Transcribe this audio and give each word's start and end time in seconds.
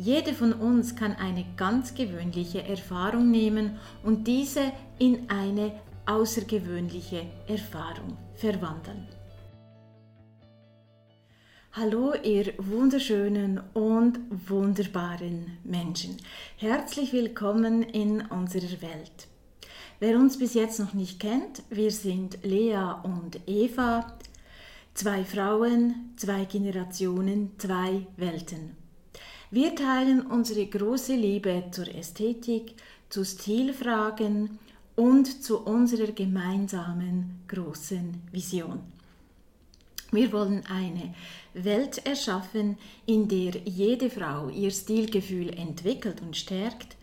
Jede 0.00 0.32
von 0.32 0.52
uns 0.52 0.94
kann 0.94 1.16
eine 1.16 1.44
ganz 1.56 1.92
gewöhnliche 1.92 2.62
Erfahrung 2.62 3.32
nehmen 3.32 3.78
und 4.04 4.28
diese 4.28 4.70
in 5.00 5.28
eine 5.28 5.72
außergewöhnliche 6.06 7.26
Erfahrung 7.48 8.16
verwandeln. 8.36 9.08
Hallo 11.72 12.14
ihr 12.14 12.54
wunderschönen 12.58 13.60
und 13.74 14.20
wunderbaren 14.48 15.58
Menschen. 15.64 16.16
Herzlich 16.58 17.12
willkommen 17.12 17.82
in 17.82 18.20
unserer 18.20 18.80
Welt. 18.80 19.26
Wer 19.98 20.16
uns 20.16 20.38
bis 20.38 20.54
jetzt 20.54 20.78
noch 20.78 20.94
nicht 20.94 21.18
kennt, 21.18 21.64
wir 21.70 21.90
sind 21.90 22.38
Lea 22.44 22.94
und 23.02 23.40
Eva, 23.48 24.16
zwei 24.94 25.24
Frauen, 25.24 26.12
zwei 26.16 26.44
Generationen, 26.44 27.58
zwei 27.58 28.06
Welten. 28.16 28.77
Wir 29.50 29.74
teilen 29.74 30.26
unsere 30.26 30.66
große 30.66 31.14
Liebe 31.14 31.64
zur 31.70 31.88
Ästhetik, 31.94 32.74
zu 33.08 33.24
Stilfragen 33.24 34.58
und 34.94 35.42
zu 35.42 35.60
unserer 35.60 36.12
gemeinsamen 36.12 37.40
großen 37.48 38.20
Vision. 38.30 38.80
Wir 40.12 40.32
wollen 40.32 40.64
eine 40.66 41.14
Welt 41.54 42.04
erschaffen, 42.06 42.76
in 43.06 43.26
der 43.26 43.56
jede 43.64 44.10
Frau 44.10 44.50
ihr 44.50 44.70
Stilgefühl 44.70 45.48
entwickelt 45.48 46.20
und 46.20 46.36
stärkt, 46.36 46.98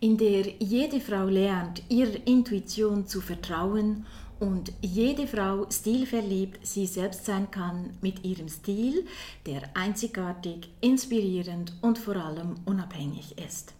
in 0.00 0.18
der 0.18 0.46
jede 0.58 1.00
Frau 1.00 1.24
lernt, 1.28 1.82
ihrer 1.88 2.26
Intuition 2.26 3.06
zu 3.06 3.22
vertrauen 3.22 4.04
und 4.38 4.72
jede 4.82 5.26
Frau 5.26 5.66
stilverliebt 5.70 6.66
sie 6.66 6.86
selbst 6.86 7.24
sein 7.24 7.50
kann 7.50 7.90
mit 8.00 8.24
ihrem 8.24 8.48
Stil, 8.48 9.06
der 9.46 9.62
einzigartig, 9.74 10.68
inspirierend 10.80 11.72
und 11.80 11.98
vor 11.98 12.16
allem 12.16 12.56
unabhängig 12.64 13.38
ist. 13.38 13.74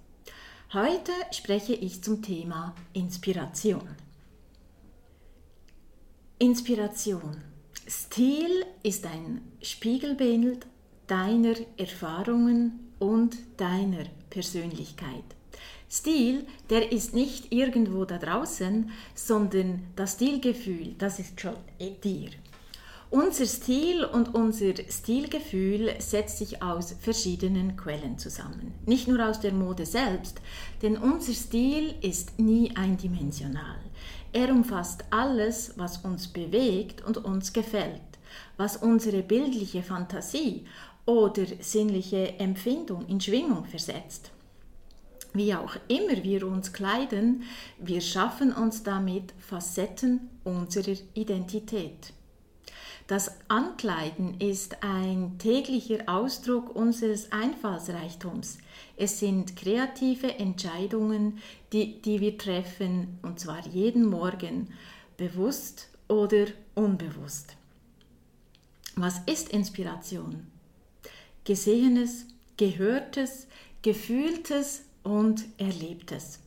Heute 0.73 1.13
spreche 1.31 1.75
ich 1.75 2.03
zum 2.03 2.23
Thema 2.23 2.75
Inspiration. 2.93 3.89
Inspiration. 6.39 7.37
Stil 7.89 8.65
ist 8.83 9.07
ein 9.07 9.41
Spiegelbild 9.63 10.67
deiner 11.07 11.55
Erfahrungen 11.77 12.93
und 12.99 13.37
deiner 13.57 14.07
Persönlichkeit. 14.29 15.36
Stil, 15.91 16.47
der 16.71 16.93
ist 16.93 17.15
nicht 17.15 17.53
irgendwo 17.53 18.05
da 18.05 18.19
draußen, 18.19 18.91
sondern 19.15 19.83
das 19.95 20.15
Stilgefühl, 20.15 20.95
das 20.99 21.19
ist 21.19 21.41
schon 21.41 21.55
in 21.79 22.01
dir. 22.01 22.31
Unser 23.11 23.47
Stil 23.47 24.05
und 24.05 24.35
unser 24.35 24.75
Stilgefühl 24.91 25.95
setzt 26.01 26.39
sich 26.39 26.61
aus 26.61 26.97
verschiedenen 27.01 27.77
Quellen 27.77 28.19
zusammen. 28.19 28.75
Nicht 28.85 29.07
nur 29.07 29.25
aus 29.25 29.39
der 29.39 29.53
Mode 29.53 29.87
selbst, 29.87 30.41
denn 30.83 30.97
unser 30.97 31.33
Stil 31.33 31.95
ist 32.03 32.39
nie 32.41 32.73
eindimensional. 32.75 33.79
Er 34.33 34.51
umfasst 34.51 35.05
alles, 35.11 35.75
was 35.77 35.99
uns 35.99 36.27
bewegt 36.27 37.05
und 37.07 37.19
uns 37.19 37.53
gefällt, 37.53 38.03
was 38.57 38.77
unsere 38.77 39.23
bildliche 39.23 39.85
Fantasie 39.85 40.67
oder 41.07 41.47
sinnliche 41.61 42.39
Empfindung 42.41 43.07
in 43.07 43.21
Schwingung 43.21 43.65
versetzt. 43.65 44.33
Wie 45.37 45.55
auch 45.55 45.77
immer 45.89 46.23
wir 46.23 46.47
uns 46.47 46.73
kleiden, 46.73 47.43
wir 47.79 48.01
schaffen 48.01 48.55
uns 48.55 48.85
damit 48.85 49.35
Facetten 49.39 50.31
unserer 50.45 50.97
Identität. 51.13 52.15
Das 53.07 53.33
Ankleiden 53.49 54.41
ist 54.41 54.83
ein 54.83 55.37
täglicher 55.39 56.05
Ausdruck 56.07 56.75
unseres 56.75 57.33
Einfallsreichtums. 57.33 58.57
Es 58.97 59.19
sind 59.19 59.57
kreative 59.57 60.39
Entscheidungen, 60.39 61.37
die, 61.71 62.01
die 62.01 62.23
wir 62.23 62.39
treffen, 62.39 63.19
und 63.21 63.39
zwar 63.39 63.67
jeden 63.67 64.07
Morgen, 64.07 64.73
bewusst 65.19 65.91
oder 66.09 66.47
unbewusst. 66.75 67.57
Was 68.95 69.21
ist 69.27 69.51
Inspiration? 69.51 70.47
Gesehenes, 71.45 72.25
Gehörtes, 72.57 73.47
Gefühltes 73.83 74.86
und 75.07 75.45
Erlebtes. 75.57 76.41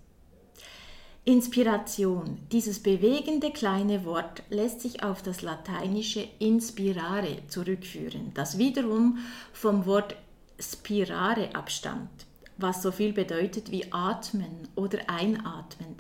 Inspiration. 1.24 2.40
Dieses 2.52 2.80
bewegende 2.80 3.52
kleine 3.52 4.04
Wort 4.04 4.44
lässt 4.50 4.82
sich 4.82 5.02
auf 5.02 5.22
das 5.22 5.42
lateinische 5.42 6.28
inspirare 6.40 7.38
zurückführen, 7.48 8.32
das 8.34 8.58
wiederum 8.58 9.20
vom 9.54 9.86
Wort 9.86 10.16
spirare 10.60 11.56
abstammt, 11.56 12.26
was 12.58 12.82
so 12.82 12.92
viel 12.92 13.14
bedeutet 13.14 13.72
wie 13.72 13.92
atmen 13.92 14.68
oder 14.76 15.10
einatmen. 15.10 15.96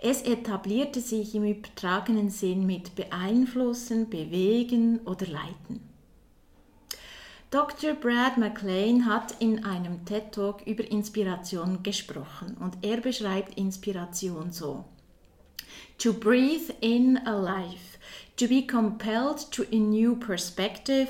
Es 0.00 0.22
etablierte 0.22 1.00
sich 1.00 1.34
im 1.34 1.44
übertragenen 1.44 2.30
Sinn 2.30 2.66
mit 2.66 2.96
beeinflussen, 2.96 4.10
bewegen 4.10 5.00
oder 5.04 5.26
leiten. 5.26 5.95
Dr. 7.50 7.94
Brad 7.94 8.36
McLean 8.38 9.06
hat 9.06 9.36
in 9.38 9.64
einem 9.64 10.04
TED 10.04 10.32
Talk 10.32 10.66
über 10.66 10.90
Inspiration 10.90 11.80
gesprochen 11.84 12.56
und 12.58 12.78
er 12.82 12.96
beschreibt 12.96 13.56
Inspiration 13.56 14.50
so. 14.50 14.84
To 15.98 16.12
breathe 16.12 16.72
in 16.80 17.18
a 17.24 17.32
life, 17.32 17.98
to 18.36 18.48
be 18.48 18.66
compelled 18.66 19.48
to 19.52 19.62
a 19.70 19.76
new 19.76 20.16
perspective 20.16 21.08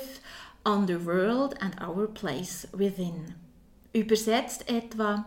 on 0.63 0.85
the 0.85 1.03
world 1.03 1.55
and 1.59 1.75
our 1.81 2.07
place 2.07 2.67
within. 2.71 3.33
Übersetzt 3.93 4.69
etwa, 4.69 5.25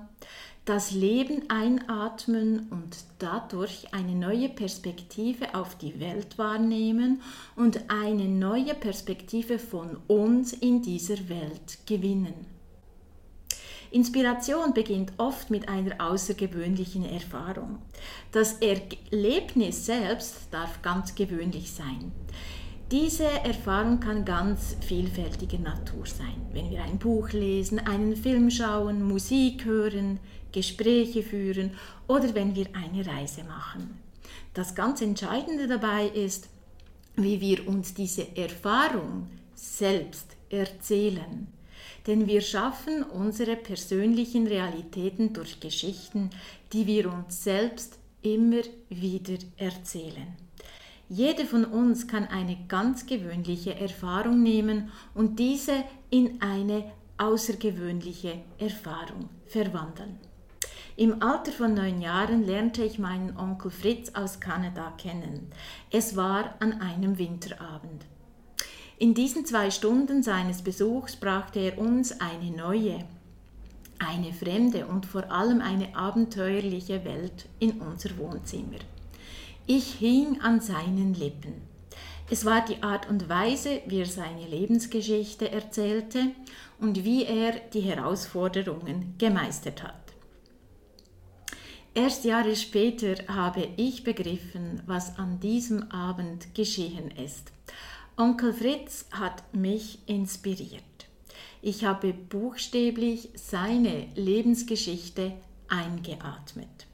das 0.64 0.92
Leben 0.92 1.48
einatmen 1.48 2.68
und 2.70 2.96
dadurch 3.18 3.92
eine 3.92 4.14
neue 4.14 4.48
Perspektive 4.48 5.54
auf 5.54 5.76
die 5.76 5.98
Welt 6.00 6.38
wahrnehmen 6.38 7.22
und 7.56 7.90
eine 7.90 8.24
neue 8.24 8.74
Perspektive 8.74 9.58
von 9.58 9.96
uns 10.06 10.52
in 10.52 10.82
dieser 10.82 11.28
Welt 11.28 11.78
gewinnen. 11.86 12.46
Inspiration 13.90 14.72
beginnt 14.72 15.12
oft 15.16 15.50
mit 15.50 15.68
einer 15.68 16.00
außergewöhnlichen 16.00 17.04
Erfahrung. 17.04 17.78
Das 18.30 18.58
Erlebnis 18.60 19.86
selbst 19.86 20.36
darf 20.52 20.80
ganz 20.82 21.16
gewöhnlich 21.16 21.72
sein. 21.72 22.12
Diese 22.90 23.22
Erfahrung 23.22 24.00
kann 24.00 24.24
ganz 24.24 24.74
vielfältiger 24.80 25.58
Natur 25.58 26.06
sein. 26.06 26.34
Wenn 26.52 26.72
wir 26.72 26.82
ein 26.82 26.98
Buch 26.98 27.30
lesen, 27.30 27.78
einen 27.78 28.16
Film 28.16 28.50
schauen, 28.50 29.04
Musik 29.04 29.64
hören, 29.64 30.18
Gespräche 30.50 31.22
führen 31.22 31.70
oder 32.08 32.34
wenn 32.34 32.56
wir 32.56 32.66
eine 32.72 33.06
Reise 33.06 33.44
machen. 33.44 34.00
Das 34.54 34.74
ganz 34.74 35.02
Entscheidende 35.02 35.68
dabei 35.68 36.08
ist, 36.08 36.48
wie 37.14 37.40
wir 37.40 37.68
uns 37.68 37.94
diese 37.94 38.36
Erfahrung 38.36 39.28
selbst 39.54 40.26
erzählen. 40.48 41.46
Denn 42.08 42.26
wir 42.26 42.40
schaffen 42.40 43.04
unsere 43.04 43.54
persönlichen 43.54 44.48
Realitäten 44.48 45.32
durch 45.32 45.60
Geschichten, 45.60 46.30
die 46.72 46.88
wir 46.88 47.12
uns 47.12 47.44
selbst 47.44 48.00
immer 48.22 48.62
wieder 48.88 49.38
erzählen. 49.58 50.49
Jede 51.12 51.44
von 51.44 51.64
uns 51.64 52.06
kann 52.06 52.28
eine 52.28 52.56
ganz 52.68 53.04
gewöhnliche 53.04 53.74
Erfahrung 53.74 54.44
nehmen 54.44 54.92
und 55.12 55.40
diese 55.40 55.82
in 56.08 56.40
eine 56.40 56.84
außergewöhnliche 57.18 58.34
Erfahrung 58.58 59.28
verwandeln. 59.48 60.20
Im 60.94 61.20
Alter 61.20 61.50
von 61.50 61.74
neun 61.74 62.00
Jahren 62.00 62.44
lernte 62.46 62.84
ich 62.84 63.00
meinen 63.00 63.36
Onkel 63.36 63.72
Fritz 63.72 64.14
aus 64.14 64.38
Kanada 64.38 64.92
kennen. 64.98 65.50
Es 65.90 66.14
war 66.14 66.54
an 66.60 66.80
einem 66.80 67.18
Winterabend. 67.18 68.04
In 68.96 69.12
diesen 69.12 69.44
zwei 69.44 69.72
Stunden 69.72 70.22
seines 70.22 70.62
Besuchs 70.62 71.16
brachte 71.16 71.58
er 71.58 71.78
uns 71.78 72.20
eine 72.20 72.52
neue, 72.52 73.04
eine 73.98 74.32
fremde 74.32 74.86
und 74.86 75.06
vor 75.06 75.28
allem 75.32 75.60
eine 75.60 75.96
abenteuerliche 75.96 77.04
Welt 77.04 77.48
in 77.58 77.80
unser 77.80 78.16
Wohnzimmer. 78.16 78.78
Ich 79.72 79.92
hing 80.00 80.40
an 80.40 80.60
seinen 80.60 81.14
Lippen. 81.14 81.52
Es 82.28 82.44
war 82.44 82.64
die 82.64 82.82
Art 82.82 83.08
und 83.08 83.28
Weise, 83.28 83.82
wie 83.86 84.00
er 84.00 84.06
seine 84.06 84.44
Lebensgeschichte 84.48 85.52
erzählte 85.52 86.32
und 86.80 87.04
wie 87.04 87.24
er 87.24 87.52
die 87.72 87.82
Herausforderungen 87.82 89.14
gemeistert 89.16 89.84
hat. 89.84 90.12
Erst 91.94 92.24
Jahre 92.24 92.56
später 92.56 93.14
habe 93.28 93.68
ich 93.76 94.02
begriffen, 94.02 94.82
was 94.86 95.16
an 95.20 95.38
diesem 95.38 95.88
Abend 95.92 96.52
geschehen 96.52 97.12
ist. 97.12 97.52
Onkel 98.16 98.52
Fritz 98.52 99.06
hat 99.12 99.54
mich 99.54 100.00
inspiriert. 100.06 100.82
Ich 101.62 101.84
habe 101.84 102.12
buchstäblich 102.12 103.28
seine 103.36 104.08
Lebensgeschichte 104.16 105.34
eingeatmet. 105.68 106.89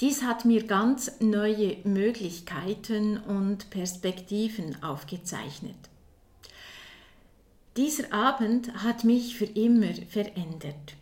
Dies 0.00 0.22
hat 0.22 0.46
mir 0.46 0.66
ganz 0.66 1.20
neue 1.20 1.76
Möglichkeiten 1.84 3.18
und 3.18 3.68
Perspektiven 3.68 4.82
aufgezeichnet. 4.82 5.76
Dieser 7.76 8.10
Abend 8.12 8.82
hat 8.82 9.04
mich 9.04 9.36
für 9.36 9.44
immer 9.44 9.92
verändert. 10.08 10.96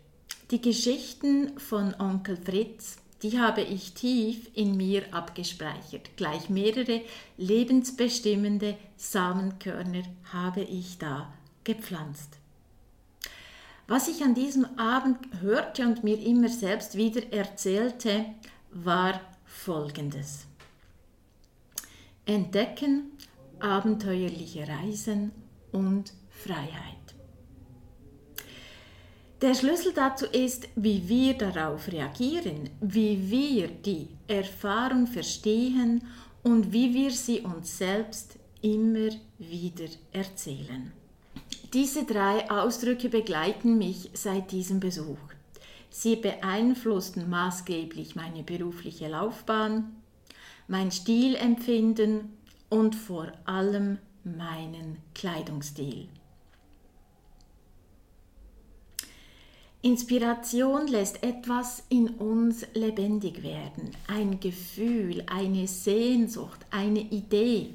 Die 0.50 0.61
Geschichten 0.61 1.59
von 1.61 1.95
Onkel 2.00 2.37
Fritz, 2.37 2.97
die 3.23 3.39
habe 3.39 3.61
ich 3.61 3.95
tief 3.95 4.50
in 4.55 4.77
mir 4.77 5.03
abgespeichert. 5.12 6.17
Gleich 6.17 6.50
mehrere 6.50 7.03
lebensbestimmende 7.37 8.77
Samenkörner 8.97 10.03
habe 10.33 10.62
ich 10.62 10.99
da 10.99 11.33
gepflanzt. 11.62 12.39
Was 13.87 14.09
ich 14.09 14.23
an 14.23 14.35
diesem 14.35 14.67
Abend 14.79 15.19
hörte 15.41 15.87
und 15.87 16.05
mir 16.05 16.19
immer 16.19 16.49
selbst 16.49 16.97
wieder 16.97 17.33
erzählte, 17.33 18.27
war 18.73 19.20
Folgendes. 19.44 20.47
Entdecken, 22.26 23.12
abenteuerliche 23.59 24.67
Reisen 24.69 25.32
und 25.73 26.12
Freiheit. 26.31 26.99
Der 29.41 29.55
Schlüssel 29.55 29.93
dazu 29.94 30.26
ist, 30.26 30.69
wie 30.75 31.09
wir 31.09 31.35
darauf 31.35 31.87
reagieren, 31.93 32.70
wie 32.81 33.31
wir 33.31 33.69
die 33.69 34.09
Erfahrung 34.26 35.06
verstehen 35.06 36.05
und 36.43 36.73
wie 36.73 36.93
wir 36.93 37.12
sie 37.12 37.41
uns 37.41 37.79
selbst 37.79 38.37
immer 38.62 39.11
wieder 39.38 39.88
erzählen. 40.12 40.93
Diese 41.73 42.05
drei 42.05 42.50
Ausdrücke 42.50 43.09
begleiten 43.09 43.79
mich 43.79 44.11
seit 44.14 44.50
diesem 44.50 44.81
Besuch. 44.81 45.19
Sie 45.90 46.17
beeinflussten 46.17 47.29
maßgeblich 47.29 48.14
meine 48.14 48.43
berufliche 48.43 49.08
Laufbahn, 49.08 49.96
mein 50.67 50.93
Stilempfinden 50.93 52.32
und 52.69 52.94
vor 52.94 53.32
allem 53.44 53.99
meinen 54.25 54.99
Kleidungsstil. 55.14 56.08
Inspiration 59.81 60.88
lässt 60.88 61.23
etwas 61.23 61.85
in 61.88 62.08
uns 62.08 62.67
lebendig 62.75 63.44
werden, 63.44 63.93
ein 64.08 64.40
Gefühl, 64.40 65.23
eine 65.26 65.69
Sehnsucht, 65.69 66.67
eine 66.70 66.99
Idee. 66.99 67.75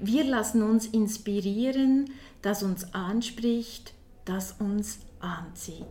Wir 0.00 0.24
lassen 0.24 0.62
uns 0.62 0.86
inspirieren, 0.86 2.10
das 2.42 2.64
uns 2.64 2.94
anspricht, 2.94 3.94
das 4.24 4.56
uns 4.58 4.98
anzieht. 5.20 5.86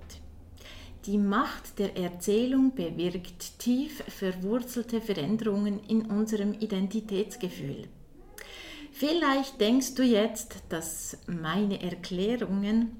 Die 1.05 1.17
Macht 1.17 1.79
der 1.79 1.95
Erzählung 1.95 2.75
bewirkt 2.75 3.57
tief 3.59 4.03
verwurzelte 4.07 4.99
Veränderungen 4.99 5.79
in 5.87 6.05
unserem 6.05 6.53
Identitätsgefühl. 6.53 7.87
Vielleicht 8.91 9.61
denkst 9.61 9.95
du 9.95 10.03
jetzt, 10.03 10.57
dass 10.67 11.17
meine 11.25 11.81
Erklärungen 11.81 12.97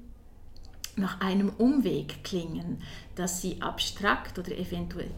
nach 0.96 1.20
einem 1.20 1.50
Umweg 1.50 2.24
klingen, 2.24 2.82
dass 3.16 3.42
sie 3.42 3.60
abstrakt 3.60 4.38
oder 4.38 4.56
eventuell, 4.56 5.10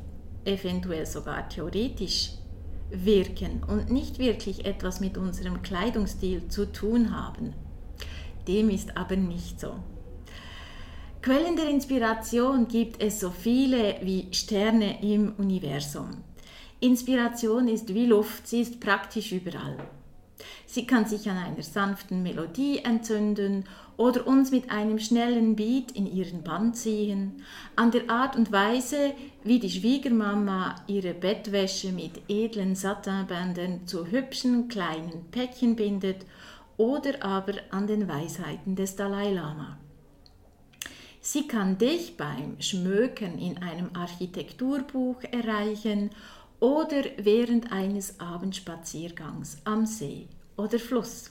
eventuell 0.44 1.06
sogar 1.06 1.48
theoretisch 1.48 2.30
wirken 2.90 3.62
und 3.62 3.90
nicht 3.90 4.18
wirklich 4.18 4.64
etwas 4.64 4.98
mit 4.98 5.16
unserem 5.16 5.62
Kleidungsstil 5.62 6.48
zu 6.48 6.70
tun 6.72 7.16
haben. 7.16 7.54
Dem 8.48 8.70
ist 8.70 8.96
aber 8.96 9.14
nicht 9.14 9.60
so. 9.60 9.76
Quellen 11.22 11.54
der 11.54 11.68
Inspiration 11.68 12.66
gibt 12.66 13.00
es 13.00 13.20
so 13.20 13.30
viele 13.30 13.94
wie 14.02 14.26
Sterne 14.32 15.00
im 15.04 15.34
Universum. 15.38 16.10
Inspiration 16.80 17.68
ist 17.68 17.94
wie 17.94 18.06
Luft, 18.06 18.48
sie 18.48 18.62
ist 18.62 18.80
praktisch 18.80 19.30
überall. 19.30 19.76
Sie 20.66 20.84
kann 20.84 21.06
sich 21.06 21.30
an 21.30 21.36
einer 21.36 21.62
sanften 21.62 22.24
Melodie 22.24 22.78
entzünden 22.78 23.66
oder 23.96 24.26
uns 24.26 24.50
mit 24.50 24.72
einem 24.72 24.98
schnellen 24.98 25.54
Beat 25.54 25.92
in 25.92 26.12
ihren 26.12 26.42
Bann 26.42 26.74
ziehen, 26.74 27.44
an 27.76 27.92
der 27.92 28.10
Art 28.10 28.34
und 28.34 28.50
Weise, 28.50 29.12
wie 29.44 29.60
die 29.60 29.70
Schwiegermama 29.70 30.74
ihre 30.88 31.14
Bettwäsche 31.14 31.92
mit 31.92 32.20
edlen 32.26 32.74
Satinbändern 32.74 33.86
zu 33.86 34.06
hübschen 34.08 34.66
kleinen 34.66 35.26
Päckchen 35.30 35.76
bindet 35.76 36.26
oder 36.78 37.22
aber 37.22 37.52
an 37.70 37.86
den 37.86 38.08
Weisheiten 38.08 38.74
des 38.74 38.96
Dalai 38.96 39.32
Lama. 39.32 39.78
Sie 41.24 41.46
kann 41.46 41.78
dich 41.78 42.16
beim 42.16 42.60
Schmökern 42.60 43.38
in 43.38 43.58
einem 43.58 43.90
Architekturbuch 43.94 45.22
erreichen 45.22 46.10
oder 46.58 47.04
während 47.16 47.70
eines 47.70 48.18
Abendspaziergangs 48.18 49.58
am 49.62 49.86
See 49.86 50.26
oder 50.56 50.80
Fluss. 50.80 51.30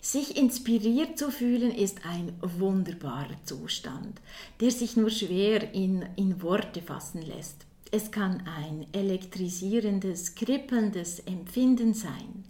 Sich 0.00 0.36
inspiriert 0.36 1.16
zu 1.16 1.30
fühlen 1.30 1.70
ist 1.72 2.04
ein 2.04 2.32
wunderbarer 2.40 3.36
Zustand, 3.44 4.20
der 4.58 4.72
sich 4.72 4.96
nur 4.96 5.10
schwer 5.10 5.72
in, 5.72 6.04
in 6.16 6.42
Worte 6.42 6.82
fassen 6.82 7.22
lässt. 7.22 7.66
Es 7.92 8.10
kann 8.10 8.42
ein 8.46 8.86
elektrisierendes, 8.92 10.34
kribbelndes 10.34 11.20
Empfinden 11.20 11.94
sein, 11.94 12.44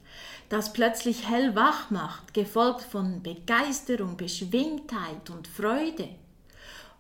das 0.51 0.73
plötzlich 0.73 1.29
hellwach 1.31 1.91
macht, 1.91 2.35
gefolgt 2.35 2.83
von 2.83 3.23
Begeisterung, 3.23 4.17
Beschwingtheit 4.17 5.31
und 5.31 5.47
Freude. 5.47 6.09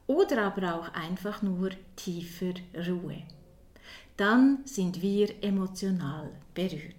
Oder 0.06 0.44
aber 0.44 0.74
auch 0.76 0.94
einfach 0.94 1.42
nur 1.42 1.70
tiefer 1.96 2.54
Ruhe. 2.88 3.22
Dann 4.16 4.60
sind 4.64 5.02
wir 5.02 5.42
emotional 5.42 6.30
berührt. 6.54 6.94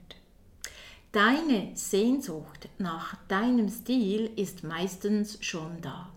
Deine 1.13 1.71
Sehnsucht 1.73 2.69
nach 2.77 3.15
deinem 3.27 3.69
Stil 3.69 4.31
ist 4.35 4.63
meistens 4.63 5.37
schon 5.41 5.81
da. 5.81 6.09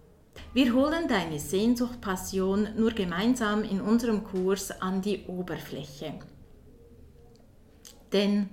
Wir 0.52 0.74
holen 0.74 1.06
deine 1.08 1.38
Sehnsucht, 1.38 2.00
Passion 2.00 2.68
nur 2.76 2.90
gemeinsam 2.90 3.62
in 3.62 3.80
unserem 3.80 4.24
Kurs 4.24 4.70
an 4.80 5.00
die 5.00 5.26
Oberfläche. 5.26 6.14
Denn 8.12 8.48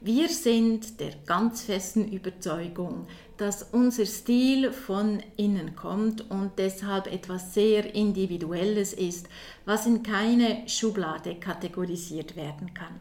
wir 0.00 0.28
sind 0.28 1.00
der 1.00 1.12
ganz 1.26 1.62
festen 1.62 2.06
Überzeugung, 2.12 3.08
dass 3.36 3.64
unser 3.72 4.06
Stil 4.06 4.72
von 4.72 5.20
innen 5.36 5.74
kommt 5.74 6.30
und 6.30 6.52
deshalb 6.56 7.12
etwas 7.12 7.52
sehr 7.52 7.94
Individuelles 7.96 8.92
ist, 8.92 9.28
was 9.64 9.86
in 9.86 10.04
keine 10.04 10.68
Schublade 10.68 11.34
kategorisiert 11.34 12.36
werden 12.36 12.74
kann. 12.74 13.00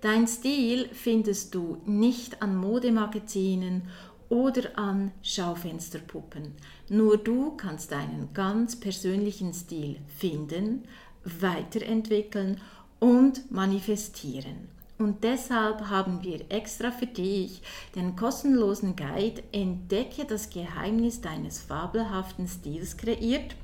Dein 0.00 0.28
Stil 0.28 0.88
findest 0.92 1.52
du 1.52 1.82
nicht 1.84 2.40
an 2.42 2.54
Modemagazinen 2.54 3.88
oder 4.28 4.78
an 4.78 5.10
Schaufensterpuppen. 5.22 6.52
Nur 6.88 7.16
du 7.16 7.56
kannst 7.56 7.90
deinen 7.90 8.32
ganz 8.34 8.78
persönlichen 8.78 9.52
Stil 9.52 9.98
finden, 10.16 10.84
weiterentwickeln 11.24 12.60
und 13.00 13.50
manifestieren. 13.50 14.75
Und 14.98 15.24
deshalb 15.24 15.90
haben 15.90 16.22
wir 16.22 16.50
extra 16.50 16.90
für 16.90 17.06
dich 17.06 17.60
den 17.94 18.16
kostenlosen 18.16 18.96
Guide 18.96 19.42
Entdecke 19.52 20.24
das 20.24 20.48
Geheimnis 20.48 21.20
deines 21.20 21.60
fabelhaften 21.60 22.48
Stils 22.48 22.96
kreiert 22.96 23.54